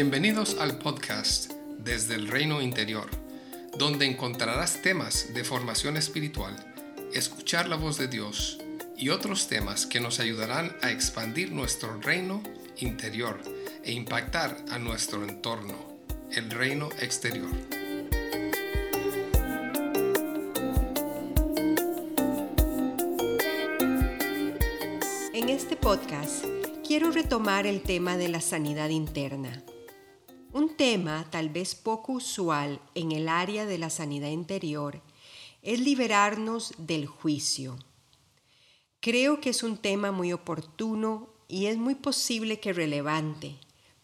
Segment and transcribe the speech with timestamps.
[0.00, 1.50] Bienvenidos al podcast
[1.80, 3.10] Desde el Reino Interior,
[3.76, 6.54] donde encontrarás temas de formación espiritual,
[7.12, 8.60] escuchar la voz de Dios
[8.96, 12.44] y otros temas que nos ayudarán a expandir nuestro reino
[12.76, 13.40] interior
[13.82, 15.74] e impactar a nuestro entorno,
[16.30, 17.50] el reino exterior.
[25.34, 26.44] En este podcast
[26.86, 29.64] quiero retomar el tema de la sanidad interna.
[30.58, 35.00] Un tema tal vez poco usual en el área de la sanidad interior
[35.62, 37.78] es liberarnos del juicio.
[38.98, 43.54] Creo que es un tema muy oportuno y es muy posible que relevante,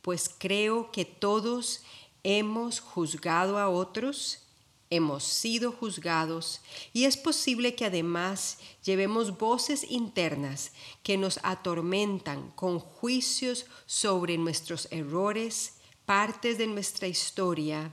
[0.01, 1.83] pues creo que todos
[2.23, 4.45] hemos juzgado a otros,
[4.91, 6.61] hemos sido juzgados
[6.93, 10.71] y es posible que además llevemos voces internas
[11.03, 17.93] que nos atormentan con juicios sobre nuestros errores, partes de nuestra historia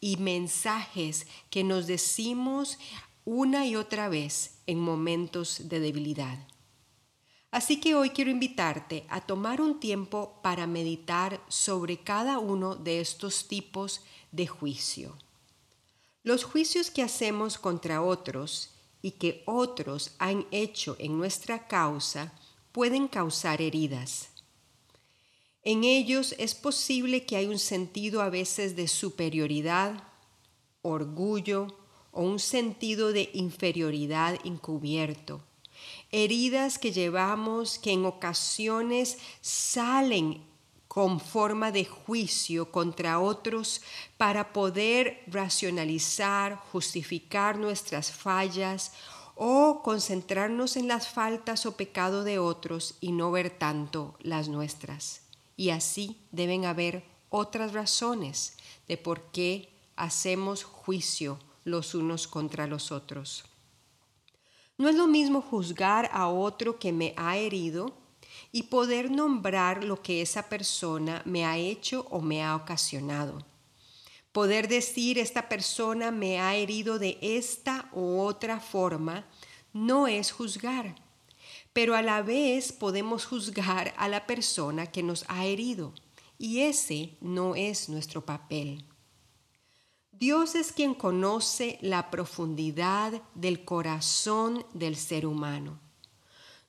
[0.00, 2.78] y mensajes que nos decimos
[3.24, 6.38] una y otra vez en momentos de debilidad.
[7.52, 13.00] Así que hoy quiero invitarte a tomar un tiempo para meditar sobre cada uno de
[13.00, 14.00] estos tipos
[14.32, 15.16] de juicio.
[16.22, 18.70] Los juicios que hacemos contra otros
[19.02, 22.32] y que otros han hecho en nuestra causa
[22.72, 24.31] pueden causar heridas.
[25.64, 30.02] En ellos es posible que hay un sentido a veces de superioridad,
[30.82, 31.68] orgullo
[32.10, 35.40] o un sentido de inferioridad encubierto.
[36.10, 40.42] Heridas que llevamos que en ocasiones salen
[40.88, 43.82] con forma de juicio contra otros
[44.16, 48.92] para poder racionalizar, justificar nuestras fallas
[49.36, 55.21] o concentrarnos en las faltas o pecado de otros y no ver tanto las nuestras
[55.56, 58.56] y así deben haber otras razones
[58.88, 63.44] de por qué hacemos juicio los unos contra los otros.
[64.78, 67.94] No es lo mismo juzgar a otro que me ha herido
[68.50, 73.44] y poder nombrar lo que esa persona me ha hecho o me ha ocasionado.
[74.32, 79.26] Poder decir esta persona me ha herido de esta u otra forma
[79.72, 80.94] no es juzgar
[81.72, 85.94] pero a la vez podemos juzgar a la persona que nos ha herido
[86.38, 88.84] y ese no es nuestro papel.
[90.10, 95.80] Dios es quien conoce la profundidad del corazón del ser humano.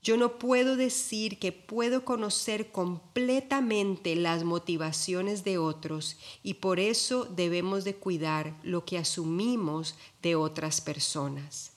[0.02, 7.25] Yo no puedo decir que puedo conocer completamente las motivaciones de otros y por eso
[7.25, 11.72] debemos de cuidar lo que asumimos de otras personas.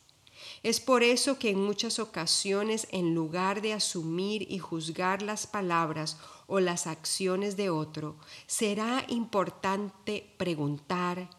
[0.66, 6.19] Es por eso que en muchas ocasiones, en lugar de asumir y juzgar las palabras
[6.49, 8.16] o las acciones de otro,
[8.49, 11.31] será importante preguntar,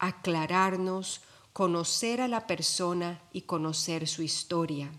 [0.00, 1.20] aclararnos,
[1.52, 4.90] conocer a la persona y conocer su historia.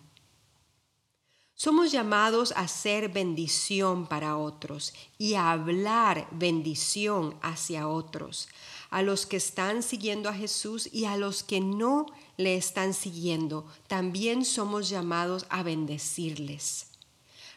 [1.54, 8.48] Somos llamados a ser bendición para otros y a hablar bendición hacia otros,
[8.94, 12.06] a los que están siguiendo a Jesús y a los que no
[12.38, 16.92] le están siguiendo, también somos llamados a bendecirles.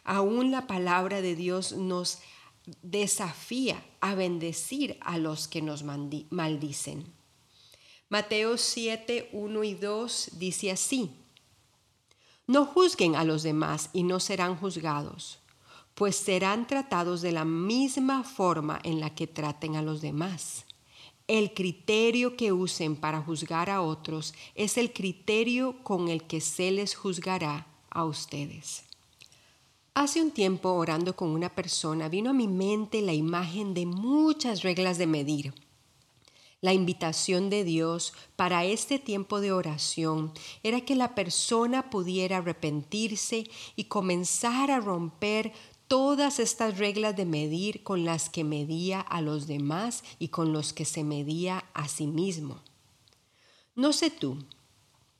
[0.02, 2.20] Aún la palabra de Dios nos
[2.80, 7.04] desafía a bendecir a los que nos maldicen.
[8.08, 11.10] Mateo 7, 1 y 2 dice así,
[12.46, 15.40] No juzguen a los demás y no serán juzgados,
[15.94, 20.65] pues serán tratados de la misma forma en la que traten a los demás.
[21.28, 26.70] El criterio que usen para juzgar a otros es el criterio con el que se
[26.70, 28.84] les juzgará a ustedes.
[29.94, 34.62] Hace un tiempo orando con una persona vino a mi mente la imagen de muchas
[34.62, 35.54] reglas de medir.
[36.60, 40.32] La invitación de Dios para este tiempo de oración
[40.62, 45.52] era que la persona pudiera arrepentirse y comenzar a romper
[45.88, 50.72] todas estas reglas de medir con las que medía a los demás y con los
[50.72, 52.60] que se medía a sí mismo.
[53.74, 54.38] No sé tú,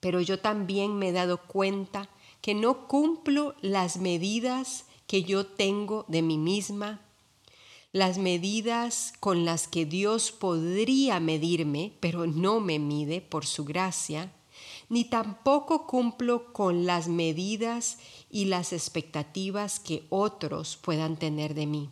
[0.01, 2.09] pero yo también me he dado cuenta
[2.41, 7.01] que no cumplo las medidas que yo tengo de mí misma,
[7.93, 14.33] las medidas con las que Dios podría medirme, pero no me mide por su gracia,
[14.89, 17.99] ni tampoco cumplo con las medidas
[18.31, 21.91] y las expectativas que otros puedan tener de mí.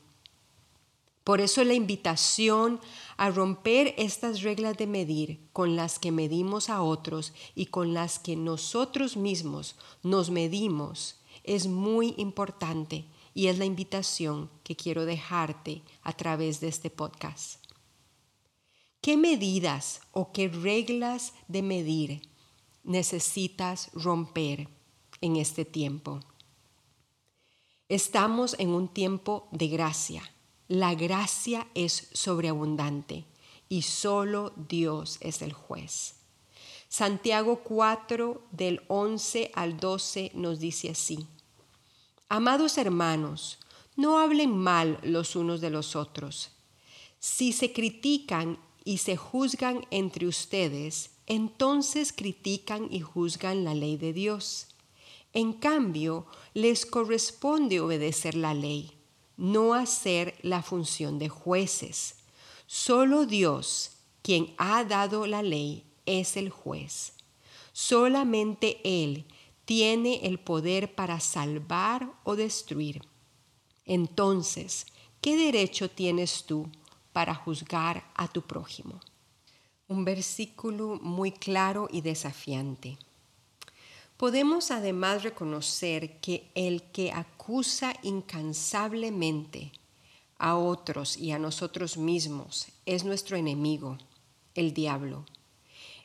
[1.25, 2.81] Por eso la invitación
[3.17, 8.19] a romper estas reglas de medir con las que medimos a otros y con las
[8.19, 15.82] que nosotros mismos nos medimos es muy importante y es la invitación que quiero dejarte
[16.02, 17.64] a través de este podcast.
[19.00, 22.33] ¿Qué medidas o qué reglas de medir
[22.84, 24.69] necesitas romper
[25.20, 26.20] en este tiempo?
[27.88, 30.22] Estamos en un tiempo de gracia.
[30.69, 33.26] La gracia es sobreabundante
[33.69, 36.14] y solo Dios es el juez.
[36.88, 41.26] Santiago 4 del 11 al 12 nos dice así.
[42.28, 43.58] Amados hermanos,
[43.96, 46.50] no hablen mal los unos de los otros.
[47.19, 54.12] Si se critican y se juzgan entre ustedes, entonces critican y juzgan la ley de
[54.12, 54.68] Dios.
[55.32, 58.92] En cambio, les corresponde obedecer la ley,
[59.36, 62.16] no hacer la función de jueces.
[62.66, 63.92] Solo Dios,
[64.22, 67.14] quien ha dado la ley, es el juez.
[67.72, 69.24] Solamente Él
[69.64, 73.02] tiene el poder para salvar o destruir.
[73.86, 74.86] Entonces,
[75.20, 76.68] ¿qué derecho tienes tú
[77.12, 79.00] para juzgar a tu prójimo?
[79.86, 82.96] Un versículo muy claro y desafiante.
[84.16, 89.72] Podemos además reconocer que el que acusa incansablemente
[90.38, 93.98] a otros y a nosotros mismos es nuestro enemigo,
[94.54, 95.26] el diablo.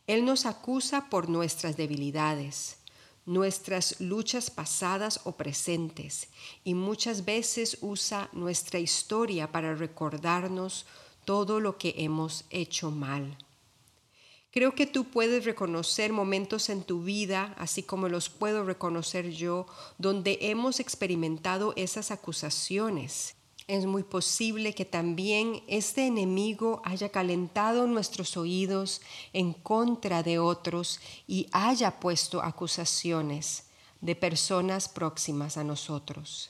[0.07, 2.77] Él nos acusa por nuestras debilidades,
[3.25, 6.27] nuestras luchas pasadas o presentes
[6.63, 10.85] y muchas veces usa nuestra historia para recordarnos
[11.25, 13.37] todo lo que hemos hecho mal.
[14.51, 19.67] Creo que tú puedes reconocer momentos en tu vida, así como los puedo reconocer yo,
[19.97, 23.35] donde hemos experimentado esas acusaciones
[23.69, 28.99] es muy posible que también este enemigo haya calentado nuestros oídos
[29.31, 33.67] en contra de otros y haya puesto acusaciones
[34.01, 36.49] de personas próximas a nosotros.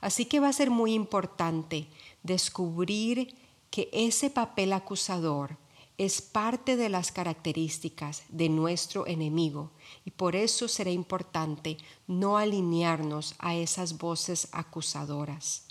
[0.00, 1.86] Así que va a ser muy importante
[2.24, 3.32] descubrir
[3.70, 5.56] que ese papel acusador
[6.00, 9.70] es parte de las características de nuestro enemigo
[10.02, 11.76] y por eso será importante
[12.06, 15.66] no alinearnos a esas voces acusadoras.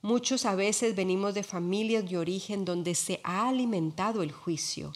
[0.00, 4.92] Muchos a veces venimos de familias de origen donde se ha alimentado el juicio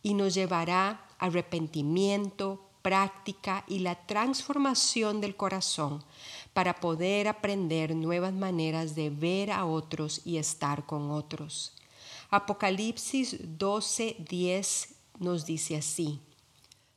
[0.00, 6.04] y nos llevará arrepentimiento, práctica y la transformación del corazón
[6.52, 11.72] para poder aprender nuevas maneras de ver a otros y estar con otros.
[12.30, 14.88] Apocalipsis 12:10
[15.18, 16.20] nos dice así.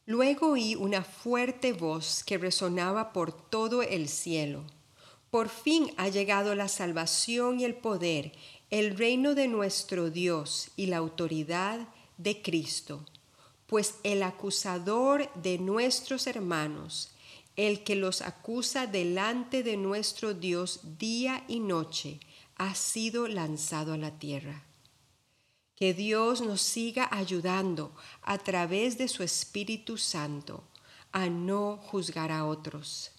[0.06, 4.63] Luego oí una fuerte voz que resonaba por todo el cielo
[5.31, 8.33] por fin ha llegado la salvación y el poder,
[8.69, 11.88] el reino de nuestro Dios y la autoridad
[12.18, 13.06] de Cristo,
[13.66, 17.12] pues el acusador de nuestros hermanos,
[17.56, 22.19] el que los acusa delante de nuestro Dios día y noche,
[22.57, 24.66] ha sido lanzado a la tierra.
[25.81, 27.92] Que Dios nos siga ayudando
[28.22, 30.63] a través de su Espíritu Santo
[31.12, 33.12] a no juzgar a otros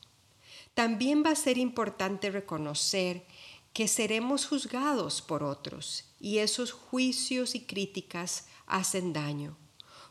[0.75, 3.26] también va a ser importante reconocer
[3.73, 9.56] que seremos juzgados por otros y esos juicios y críticas hacen daño.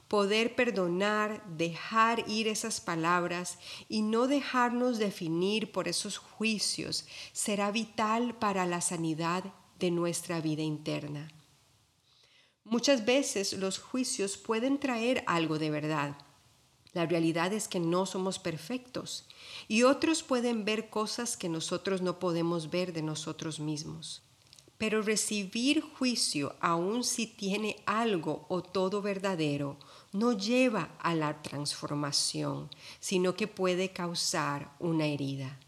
[0.07, 3.57] Poder perdonar, dejar ir esas palabras
[3.87, 9.45] y no dejarnos definir por esos juicios será vital para la sanidad
[9.79, 11.31] de nuestra vida interna.
[12.63, 16.17] Muchas veces los juicios pueden traer algo de verdad,
[16.93, 19.25] la realidad es que no somos perfectos
[19.67, 24.23] y otros pueden ver cosas que nosotros no podemos ver de nosotros mismos.
[24.77, 29.77] Pero recibir juicio, aun si tiene algo o todo verdadero,
[30.11, 35.59] no lleva a la transformación, sino que puede causar una herida.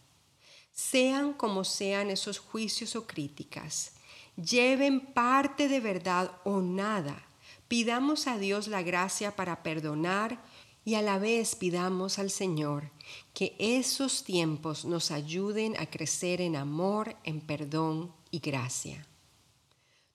[0.73, 3.93] Sean como sean esos juicios o críticas,
[4.35, 7.23] lleven parte de verdad o nada.
[7.67, 10.39] Pidamos a Dios la gracia para perdonar,
[10.85, 12.91] y a la vez pidamos al Señor
[13.33, 19.07] que esos tiempos nos ayuden a crecer en amor, en perdón y gracia.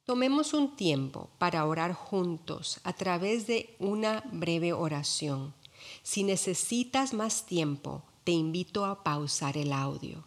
[0.05, 5.55] Tomemos un tiempo para orar juntos a través de una breve oración.
[6.03, 10.25] Si necesitas más tiempo, te invito a pausar el audio.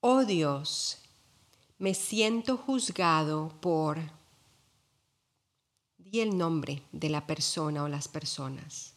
[0.00, 0.98] Oh Dios,
[1.80, 3.98] me siento juzgado por
[5.96, 8.92] Di el nombre de la persona o las personas.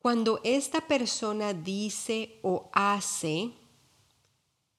[0.00, 3.52] Cuando esta persona dice o hace,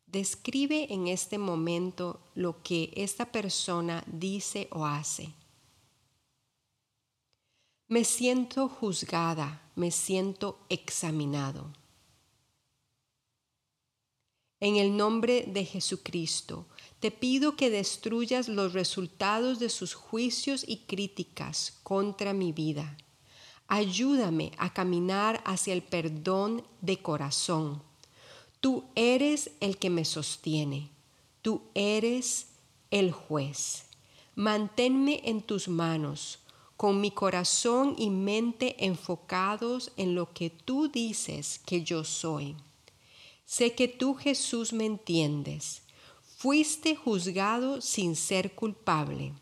[0.08, 5.34] describe en este momento lo que esta persona dice o hace.
[7.88, 11.72] Me siento juzgada, me siento examinado.
[14.62, 16.68] En el nombre de Jesucristo,
[17.00, 22.96] te pido que destruyas los resultados de sus juicios y críticas contra mi vida.
[23.68, 27.82] Ayúdame a caminar hacia el perdón de corazón.
[28.60, 30.92] Tú eres el que me sostiene.
[31.42, 32.50] Tú eres
[32.92, 33.86] el juez.
[34.36, 36.38] Manténme en tus manos,
[36.78, 42.56] con mi corazón y mente enfocados en lo que tú dices que yo soy.
[43.52, 45.82] Sé que tú, Jesús, me entiendes
[46.38, 49.34] Fuiste juzgado sin ser culpable.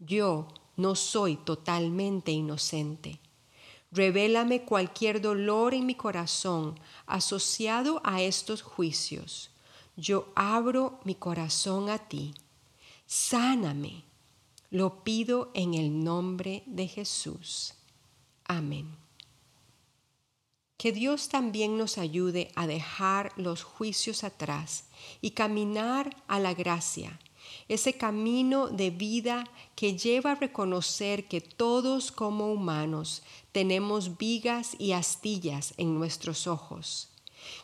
[0.00, 3.20] Yo no soy totalmente inocente.
[3.92, 9.50] Revélame cualquier dolor en mi corazón asociado a estos juicios.
[9.96, 12.34] Yo abro mi corazón a ti.
[13.06, 14.02] Sáname.
[14.70, 17.74] Lo pido en el nombre de Jesús.
[18.44, 18.88] Amén.
[20.80, 24.84] Que Dios también nos ayude a dejar los juicios atrás
[25.20, 27.20] y caminar a la gracia,
[27.68, 29.44] ese camino de vida
[29.76, 33.22] que lleva a reconocer que todos como humanos
[33.52, 37.10] tenemos vigas y astillas en nuestros ojos.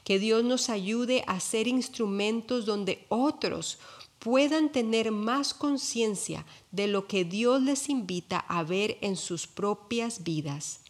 [0.05, 3.79] Que Dios nos ayude a ser instrumentos donde otros
[4.19, 10.23] puedan tener más conciencia de lo que Dios les invita a ver en sus propias
[10.23, 10.81] vidas,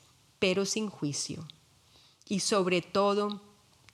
[0.40, 1.46] pero sin juicio
[2.28, 3.40] y sobre todo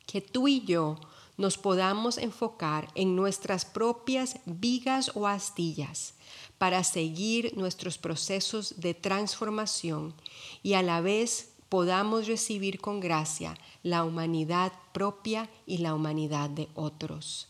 [0.06, 0.98] que tú y yo
[1.36, 6.14] nos podamos enfocar en nuestras propias vigas o astillas
[6.58, 10.14] para seguir nuestros procesos de transformación
[10.62, 16.68] y a la vez podamos recibir con gracia la humanidad propia y la humanidad de
[16.74, 17.48] otros.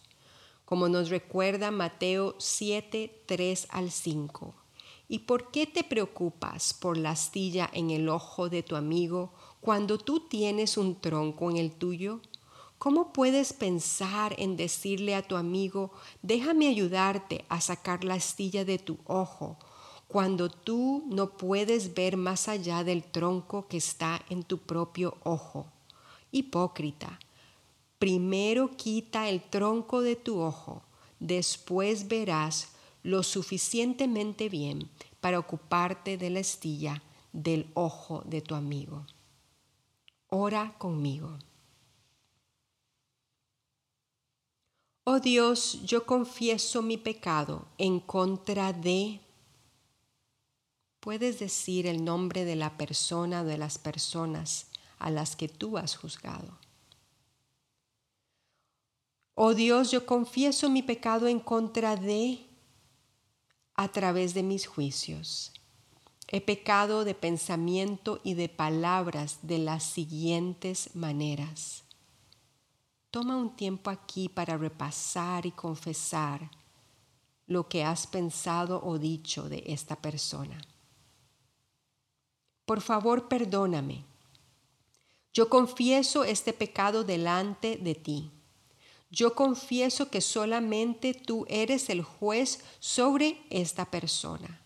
[0.65, 4.62] Como nos recuerda Mateo 7, 3 al 5.
[5.13, 9.99] ¿Y por qué te preocupas por la astilla en el ojo de tu amigo cuando
[9.99, 12.23] tú tienes un tronco en el tuyo,
[12.79, 15.93] ¿cómo puedes pensar en decirle a tu amigo,
[16.23, 19.59] déjame ayudarte a sacar la astilla de tu ojo,
[20.09, 25.67] cuando tú no puedes ver más allá del tronco que está en tu propio ojo?
[26.31, 27.19] Hipócrita,
[27.99, 30.81] primero quita el tronco de tu ojo,
[31.21, 32.72] después verás
[33.03, 34.91] lo suficientemente bien
[35.21, 39.07] para ocuparte de la astilla del ojo de tu amigo.
[40.29, 41.39] Ora conmigo.
[45.05, 49.21] Oh Dios, yo confieso mi pecado en contra de...
[51.01, 54.69] Puedes decir el nombre de la persona o de las personas
[55.01, 56.57] a las que tú has juzgado.
[59.35, 62.47] Oh Dios, yo confieso mi pecado en contra de
[63.83, 65.53] a través de mis juicios.
[66.29, 71.83] He pecado de pensamiento y de palabras de las siguientes maneras.
[73.11, 76.49] Toma un tiempo aquí para repasar y confesar
[77.49, 80.63] lo que has pensado o dicho de esta persona.
[82.65, 84.05] Por favor, perdóname.
[85.35, 88.31] Yo confieso este pecado delante de ti.
[89.13, 94.63] Yo confieso que solamente tú eres el juez sobre esta persona.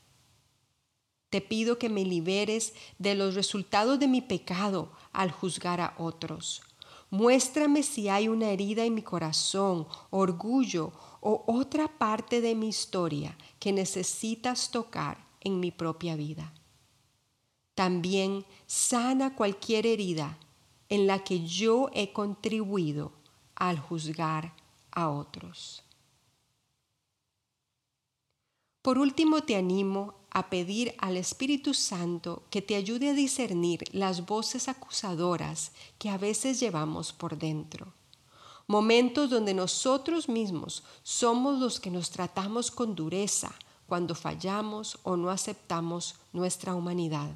[1.31, 6.63] Te pido que me liberes de los resultados de mi pecado al juzgar a otros.
[7.11, 13.37] Muéstrame si hay una herida en mi corazón, orgullo o otra parte de mi historia
[13.59, 16.55] que necesitas tocar en mi propia vida.
[17.75, 20.39] También sana cualquier herida
[20.89, 23.16] en la que yo he contribuido
[23.57, 24.55] al juzgar
[24.93, 25.83] a otros.
[28.83, 34.27] Por último, te animo a pedir al Espíritu Santo que te ayude a discernir las
[34.27, 37.93] voces acusadoras que a veces llevamos por dentro.
[38.69, 43.55] Momentos donde nosotros mismos somos los que nos tratamos con dureza
[43.87, 47.31] cuando fallamos o no aceptamos nuestra humanidad.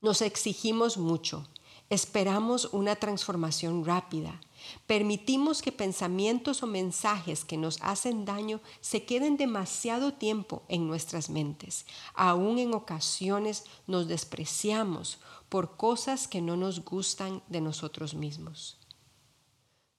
[0.00, 1.46] Nos exigimos mucho,
[1.90, 4.40] esperamos una transformación rápida
[4.86, 11.30] Permitimos que pensamientos o mensajes que nos hacen daño se queden demasiado tiempo en nuestras
[11.30, 11.86] mentes.
[12.14, 15.18] Aún en ocasiones nos despreciamos
[15.48, 18.78] por cosas que no nos gustan de nosotros mismos.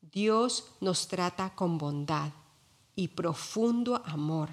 [0.02, 2.32] Dios nos trata con bondad
[2.96, 4.50] y profundo amor.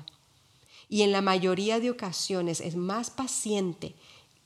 [0.88, 3.95] Y en la mayoría de ocasiones es más paciente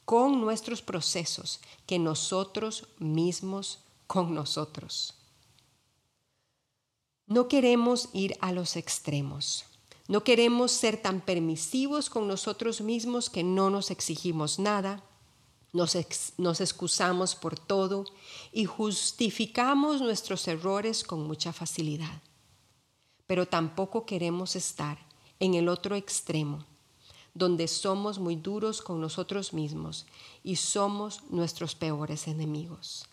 [0.05, 5.15] con nuestros procesos que nosotros mismos con nosotros.
[7.27, 9.65] No queremos ir a los extremos.
[10.09, 15.03] No queremos ser tan permisivos con nosotros mismos que no nos exigimos nada.
[15.73, 15.97] Nos,
[16.37, 18.05] nos, excusamos por todo
[18.53, 22.21] y justificamos nuestros errores con mucha facilidad.
[23.27, 24.99] Pero tampoco queremos estar
[25.41, 26.67] en el otro extremo,
[27.35, 30.07] donde somos muy duros con nosotros mismos
[30.43, 33.07] y somos nuestros peores enemigos.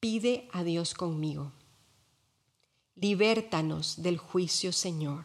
[0.00, 1.52] Pide a Dios conmigo.
[2.94, 5.24] Libértanos del juicio, Señor,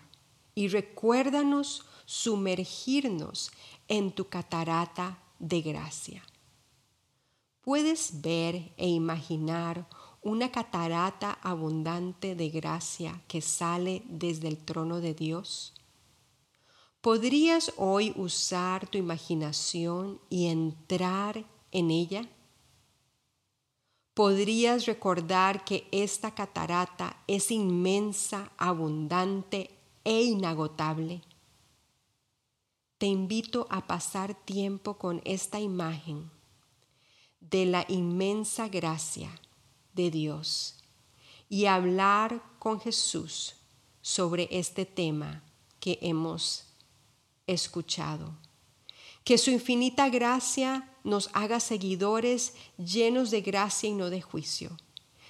[0.56, 3.52] y recuérdanos sumergirnos
[3.88, 6.24] en tu catarata de gracia.
[7.62, 9.88] ¿Puedes ver e imaginar
[10.22, 15.73] una catarata abundante de gracia que sale desde el trono de Dios?
[17.04, 21.44] ¿Podrías hoy usar tu imaginación y entrar
[21.74, 22.30] en ella?
[24.14, 29.70] ¿Podrías recordar que esta catarata es inmensa, abundante
[30.06, 31.22] e inagotable?
[33.00, 36.32] Te invito a pasar tiempo con esta imagen
[37.42, 39.30] de la inmensa gracia
[39.92, 40.82] de Dios
[41.50, 43.56] y hablar con Jesús
[44.02, 45.44] sobre este tema
[45.82, 46.73] que hemos
[47.48, 48.36] escuchado.
[49.24, 54.78] Que su infinita gracia nos haga seguidores llenos de gracia y no de juicio.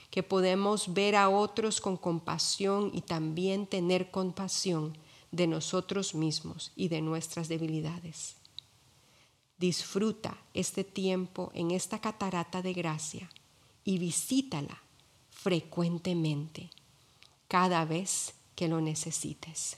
[0.10, 4.98] Que podemos ver a otros con compasión y también tener compasión
[5.32, 8.36] de nosotros mismos y de nuestras debilidades.
[9.58, 13.30] Disfruta este tiempo en esta catarata de gracia
[13.84, 14.84] y visítala
[15.32, 16.70] frecuentemente
[17.48, 19.78] cada vez que lo necesites.